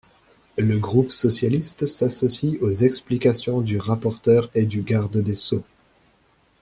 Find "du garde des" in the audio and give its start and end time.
4.65-5.35